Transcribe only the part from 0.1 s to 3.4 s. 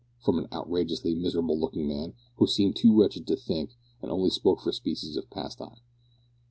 from an outrageously miserable looking man, who seemed too wretched to